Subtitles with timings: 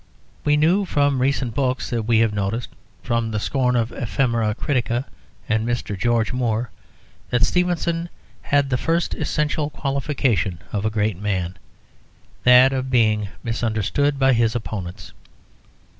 [0.43, 2.69] We knew from recent books that we have noticed,
[3.03, 5.05] from the scorn of "Ephemera Critica"
[5.47, 5.95] and Mr.
[5.95, 6.71] George Moore,
[7.29, 8.09] that Stevenson
[8.41, 11.55] had the first essential qualification of a great man:
[12.45, 15.13] that of being misunderstood by his opponents.